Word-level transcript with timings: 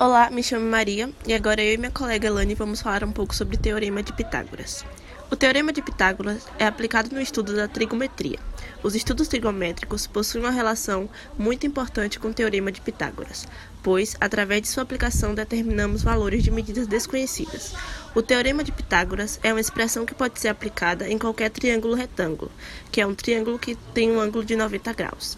Olá, 0.00 0.30
me 0.30 0.44
chamo 0.44 0.64
Maria 0.64 1.10
e 1.26 1.34
agora 1.34 1.60
eu 1.60 1.74
e 1.74 1.76
minha 1.76 1.90
colega 1.90 2.28
Elane 2.28 2.54
vamos 2.54 2.80
falar 2.80 3.02
um 3.02 3.10
pouco 3.10 3.34
sobre 3.34 3.56
o 3.56 3.58
Teorema 3.58 4.00
de 4.00 4.12
Pitágoras. 4.12 4.84
O 5.28 5.34
Teorema 5.34 5.72
de 5.72 5.82
Pitágoras 5.82 6.46
é 6.56 6.66
aplicado 6.66 7.12
no 7.12 7.20
estudo 7.20 7.56
da 7.56 7.66
trigonometria. 7.66 8.38
Os 8.80 8.94
estudos 8.94 9.26
trigonométricos 9.26 10.06
possuem 10.06 10.44
uma 10.44 10.52
relação 10.52 11.10
muito 11.36 11.66
importante 11.66 12.20
com 12.20 12.28
o 12.28 12.32
Teorema 12.32 12.70
de 12.70 12.80
Pitágoras, 12.80 13.48
pois, 13.82 14.16
através 14.20 14.62
de 14.62 14.68
sua 14.68 14.84
aplicação, 14.84 15.34
determinamos 15.34 16.04
valores 16.04 16.44
de 16.44 16.52
medidas 16.52 16.86
desconhecidas. 16.86 17.74
O 18.14 18.22
Teorema 18.22 18.62
de 18.62 18.70
Pitágoras 18.70 19.40
é 19.42 19.52
uma 19.52 19.60
expressão 19.60 20.06
que 20.06 20.14
pode 20.14 20.38
ser 20.38 20.46
aplicada 20.46 21.08
em 21.08 21.18
qualquer 21.18 21.50
triângulo 21.50 21.96
retângulo, 21.96 22.52
que 22.92 23.00
é 23.00 23.06
um 23.06 23.16
triângulo 23.16 23.58
que 23.58 23.74
tem 23.92 24.12
um 24.12 24.20
ângulo 24.20 24.44
de 24.44 24.54
90 24.54 24.92
graus. 24.92 25.36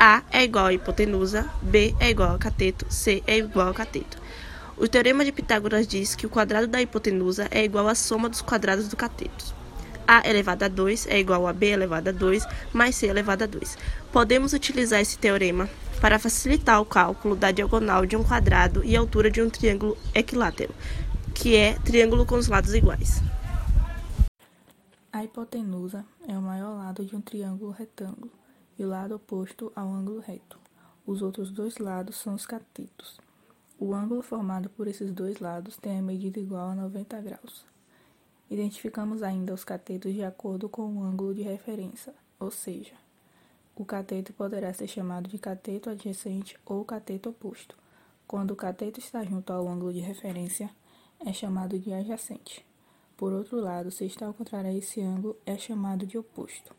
A 0.00 0.22
é 0.30 0.44
igual 0.44 0.66
a 0.66 0.72
hipotenusa, 0.72 1.50
B 1.60 1.92
é 1.98 2.10
igual 2.10 2.32
a 2.32 2.38
cateto, 2.38 2.86
C 2.88 3.20
é 3.26 3.38
igual 3.38 3.70
a 3.70 3.74
cateto. 3.74 4.16
O 4.76 4.86
teorema 4.86 5.24
de 5.24 5.32
Pitágoras 5.32 5.88
diz 5.88 6.14
que 6.14 6.24
o 6.24 6.30
quadrado 6.30 6.68
da 6.68 6.80
hipotenusa 6.80 7.48
é 7.50 7.64
igual 7.64 7.88
à 7.88 7.96
soma 7.96 8.28
dos 8.28 8.40
quadrados 8.40 8.86
do 8.86 8.96
cateto. 8.96 9.52
A 10.06 10.22
elevado 10.24 10.62
a 10.62 10.68
2 10.68 11.08
é 11.08 11.18
igual 11.18 11.48
a 11.48 11.52
B 11.52 11.70
elevado 11.70 12.10
a 12.10 12.12
2 12.12 12.46
mais 12.72 12.94
C 12.94 13.08
elevado 13.08 13.42
a 13.42 13.46
2. 13.48 13.76
Podemos 14.12 14.52
utilizar 14.52 15.00
esse 15.00 15.18
teorema 15.18 15.68
para 16.00 16.20
facilitar 16.20 16.80
o 16.80 16.86
cálculo 16.86 17.34
da 17.34 17.50
diagonal 17.50 18.06
de 18.06 18.16
um 18.16 18.22
quadrado 18.22 18.84
e 18.84 18.96
altura 18.96 19.28
de 19.28 19.42
um 19.42 19.50
triângulo 19.50 19.98
equilátero, 20.14 20.72
que 21.34 21.56
é 21.56 21.74
triângulo 21.80 22.24
com 22.24 22.36
os 22.36 22.46
lados 22.46 22.72
iguais. 22.72 23.20
A 25.12 25.24
hipotenusa 25.24 26.04
é 26.28 26.38
o 26.38 26.42
maior 26.42 26.76
lado 26.76 27.04
de 27.04 27.16
um 27.16 27.20
triângulo 27.20 27.72
retângulo 27.72 28.30
e 28.78 28.84
o 28.84 28.88
lado 28.88 29.16
oposto 29.16 29.72
ao 29.74 29.88
ângulo 29.88 30.20
reto. 30.20 30.58
Os 31.06 31.22
outros 31.22 31.50
dois 31.50 31.78
lados 31.78 32.16
são 32.16 32.34
os 32.34 32.46
catetos. 32.46 33.18
O 33.78 33.94
ângulo 33.94 34.22
formado 34.22 34.68
por 34.70 34.86
esses 34.86 35.12
dois 35.12 35.40
lados 35.40 35.76
tem 35.76 35.98
a 35.98 36.02
medida 36.02 36.38
igual 36.38 36.70
a 36.70 36.74
90 36.74 37.20
graus. 37.20 37.64
Identificamos 38.50 39.22
ainda 39.22 39.52
os 39.52 39.64
catetos 39.64 40.12
de 40.14 40.22
acordo 40.22 40.68
com 40.68 40.82
o 40.82 41.02
ângulo 41.02 41.34
de 41.34 41.42
referência, 41.42 42.14
ou 42.40 42.50
seja, 42.50 42.94
o 43.76 43.84
cateto 43.84 44.32
poderá 44.32 44.72
ser 44.72 44.88
chamado 44.88 45.28
de 45.28 45.38
cateto 45.38 45.90
adjacente 45.90 46.58
ou 46.66 46.84
cateto 46.84 47.30
oposto. 47.30 47.76
Quando 48.26 48.50
o 48.50 48.56
cateto 48.56 48.98
está 49.00 49.22
junto 49.24 49.52
ao 49.52 49.68
ângulo 49.68 49.92
de 49.92 50.00
referência, 50.00 50.70
é 51.24 51.32
chamado 51.32 51.78
de 51.78 51.92
adjacente. 51.92 52.66
Por 53.16 53.32
outro 53.32 53.60
lado, 53.60 53.90
se 53.90 54.04
está 54.04 54.26
ao 54.26 54.34
contrário 54.34 54.70
a 54.70 54.74
esse 54.74 55.00
ângulo, 55.00 55.36
é 55.46 55.56
chamado 55.56 56.06
de 56.06 56.18
oposto. 56.18 56.77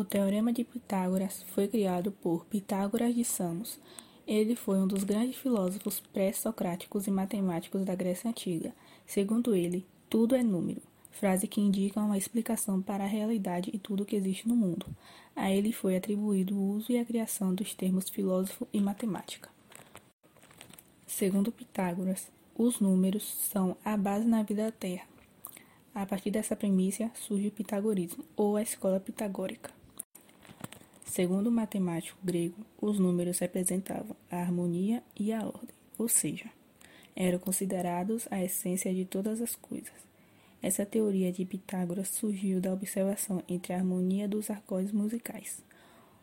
O 0.00 0.04
Teorema 0.04 0.50
de 0.50 0.64
Pitágoras 0.64 1.42
foi 1.48 1.68
criado 1.68 2.10
por 2.10 2.46
Pitágoras 2.46 3.14
de 3.14 3.22
Samos. 3.22 3.78
Ele 4.26 4.56
foi 4.56 4.78
um 4.78 4.86
dos 4.86 5.04
grandes 5.04 5.36
filósofos 5.36 6.00
pré-socráticos 6.00 7.06
e 7.06 7.10
matemáticos 7.10 7.84
da 7.84 7.94
Grécia 7.94 8.30
Antiga. 8.30 8.74
Segundo 9.06 9.54
ele, 9.54 9.84
tudo 10.08 10.34
é 10.34 10.42
número, 10.42 10.80
frase 11.10 11.46
que 11.46 11.60
indica 11.60 12.00
uma 12.00 12.16
explicação 12.16 12.80
para 12.80 13.04
a 13.04 13.06
realidade 13.06 13.70
e 13.74 13.78
tudo 13.78 14.06
que 14.06 14.16
existe 14.16 14.48
no 14.48 14.56
mundo. 14.56 14.86
A 15.36 15.50
ele 15.50 15.70
foi 15.70 15.98
atribuído 15.98 16.56
o 16.56 16.76
uso 16.76 16.90
e 16.90 16.98
a 16.98 17.04
criação 17.04 17.54
dos 17.54 17.74
termos 17.74 18.08
filósofo 18.08 18.66
e 18.72 18.80
matemática. 18.80 19.50
Segundo 21.06 21.52
Pitágoras, 21.52 22.26
os 22.56 22.80
números 22.80 23.24
são 23.52 23.76
a 23.84 23.98
base 23.98 24.26
na 24.26 24.42
vida 24.42 24.64
da 24.64 24.72
Terra. 24.72 25.04
A 25.94 26.06
partir 26.06 26.30
dessa 26.30 26.56
premissa 26.56 27.10
surge 27.14 27.48
o 27.48 27.52
pitagorismo, 27.52 28.24
ou 28.34 28.56
a 28.56 28.62
escola 28.62 28.98
pitagórica. 28.98 29.78
Segundo 31.10 31.48
o 31.48 31.52
matemático 31.52 32.16
grego, 32.22 32.64
os 32.80 33.00
números 33.00 33.40
representavam 33.40 34.14
a 34.30 34.36
harmonia 34.36 35.02
e 35.18 35.32
a 35.32 35.44
ordem, 35.44 35.74
ou 35.98 36.06
seja, 36.06 36.48
eram 37.16 37.36
considerados 37.40 38.28
a 38.30 38.40
essência 38.40 38.94
de 38.94 39.04
todas 39.04 39.40
as 39.40 39.56
coisas. 39.56 39.92
Essa 40.62 40.86
teoria 40.86 41.32
de 41.32 41.44
Pitágoras 41.44 42.10
surgiu 42.10 42.60
da 42.60 42.72
observação 42.72 43.42
entre 43.48 43.72
a 43.72 43.78
harmonia 43.78 44.28
dos 44.28 44.50
acordes 44.50 44.92
musicais. 44.92 45.60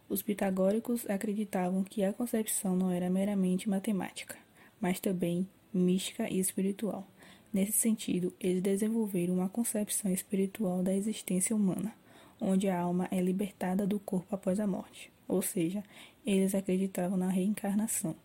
Os 0.07 0.21
pitagóricos 0.21 1.05
acreditavam 1.09 1.83
que 1.83 2.01
a 2.05 2.13
concepção 2.13 2.73
não 2.73 2.89
era 2.89 3.09
meramente 3.09 3.67
matemática, 3.67 4.37
mas 4.79 5.01
também 5.01 5.45
mística 5.73 6.29
e 6.29 6.39
espiritual. 6.39 7.05
Nesse 7.51 7.73
sentido, 7.73 8.33
eles 8.39 8.63
desenvolveram 8.63 9.33
uma 9.33 9.49
concepção 9.49 10.09
espiritual 10.13 10.81
da 10.81 10.95
existência 10.95 11.53
humana 11.53 11.93
onde 12.39 12.67
a 12.69 12.79
alma 12.79 13.07
é 13.11 13.21
libertada 13.21 13.85
do 13.85 13.99
corpo 13.99 14.35
após 14.35 14.59
a 14.59 14.67
morte, 14.67 15.11
ou 15.27 15.41
seja, 15.41 15.83
eles 16.25 16.53
acreditavam 16.53 17.17
na 17.17 17.29
reencarnação. 17.29 18.15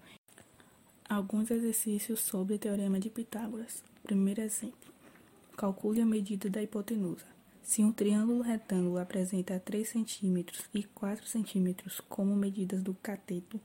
Alguns 1.09 1.51
exercícios 1.51 2.21
sobre 2.21 2.55
o 2.55 2.59
Teorema 2.59 2.99
de 2.99 3.11
Pitágoras. 3.11 3.83
Primeiro 4.03 4.41
exemplo: 4.41 4.93
calcule 5.57 6.01
a 6.01 6.07
medida 6.07 6.49
da 6.49 6.63
hipotenusa. 6.63 7.27
Se 7.63 7.85
um 7.85 7.93
triângulo 7.93 8.43
retângulo 8.43 8.99
apresenta 8.99 9.61
3 9.61 9.89
cm 9.89 10.45
e 10.75 10.83
4 10.83 11.27
cm 11.27 11.75
como 12.09 12.35
medidas 12.35 12.83
do 12.83 12.95
cateto, 12.95 13.61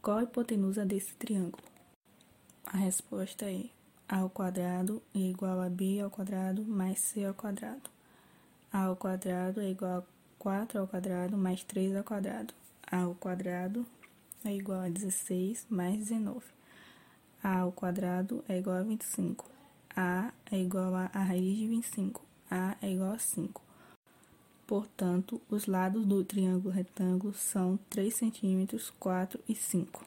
qual 0.00 0.18
a 0.18 0.22
hipotenusa 0.22 0.84
desse 0.84 1.14
triângulo? 1.14 1.64
A 2.66 2.76
resposta 2.76 3.50
é 3.50 3.64
a 4.08 4.18
ao 4.20 4.30
quadrado 4.30 5.02
é 5.14 5.18
igual 5.18 5.60
a 5.60 5.68
b 5.68 6.00
ao 6.00 6.10
quadrado 6.10 6.62
mais 6.64 6.98
c 6.98 7.24
ao 7.24 7.34
quadrado 7.34 7.90
a 8.74 8.86
ao 8.86 8.96
quadrado 8.96 9.60
é 9.60 9.70
igual 9.70 9.98
a 9.98 10.02
4 10.36 10.80
ao 10.80 10.88
quadrado 10.88 11.36
mais 11.36 11.62
3 11.62 11.94
ao 11.94 12.02
quadrado. 12.02 12.52
a 12.90 13.02
ao 13.02 13.14
quadrado 13.14 13.86
é 14.44 14.52
igual 14.52 14.80
a 14.80 14.88
16 14.88 15.64
mais 15.70 15.96
19. 15.96 16.40
a 17.40 17.60
ao 17.60 17.70
quadrado 17.70 18.44
é 18.48 18.58
igual 18.58 18.78
a 18.78 18.82
25. 18.82 19.48
a 19.94 20.32
é 20.50 20.58
igual 20.58 20.92
a, 20.96 21.08
a 21.14 21.22
raiz 21.22 21.56
de 21.56 21.68
25. 21.68 22.20
a 22.50 22.76
é 22.82 22.90
igual 22.90 23.12
a 23.12 23.18
5. 23.18 23.62
Portanto, 24.66 25.40
os 25.48 25.66
lados 25.66 26.04
do 26.04 26.24
triângulo 26.24 26.74
retângulo 26.74 27.32
são 27.32 27.78
3 27.88 28.12
centímetros, 28.12 28.90
4 28.98 29.38
e 29.48 29.54
5. 29.54 30.04